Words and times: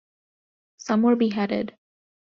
Some 0.77 1.03
were 1.03 1.15
beheaded. 1.15 1.77